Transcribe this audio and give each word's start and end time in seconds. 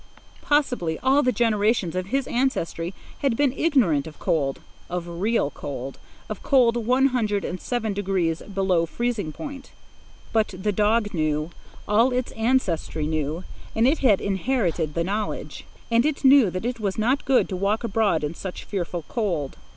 Possibly 0.41 0.97
all 1.03 1.21
the 1.21 1.31
generations 1.31 1.95
of 1.95 2.07
his 2.07 2.25
ancestry 2.25 2.95
had 3.19 3.37
been 3.37 3.53
ignorant 3.55 4.07
of 4.07 4.17
cold, 4.17 4.59
of 4.89 5.07
real 5.07 5.51
cold, 5.51 5.99
of 6.27 6.41
cold 6.41 6.75
one 6.75 7.09
hundred 7.09 7.45
and 7.45 7.61
seven 7.61 7.93
degrees 7.93 8.41
below 8.51 8.87
freezing 8.87 9.31
point. 9.31 9.69
But 10.33 10.55
the 10.57 10.71
dog 10.71 11.13
knew; 11.13 11.51
all 11.87 12.11
its 12.13 12.31
ancestry 12.31 13.05
knew, 13.05 13.43
and 13.75 13.87
it 13.87 13.99
had 13.99 14.19
inherited 14.21 14.95
the 14.95 15.03
knowledge. 15.03 15.65
And 15.91 16.03
it 16.03 16.25
knew 16.25 16.49
that 16.49 16.65
it 16.65 16.79
was 16.79 16.97
not 16.97 17.23
good 17.23 17.47
to 17.49 17.55
walk 17.55 17.83
abroad 17.83 18.23
in 18.23 18.33
such 18.33 18.63
fearful 18.63 19.05
cold. 19.07 19.55